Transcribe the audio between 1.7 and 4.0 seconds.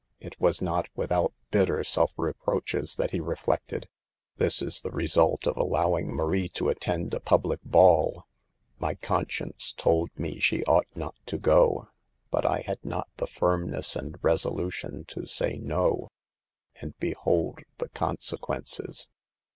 self reproaches that he reflected:"